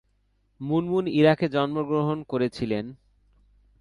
[0.61, 2.85] মুনমুন ইরাকে জন্মগ্রহণ করেছিলেন।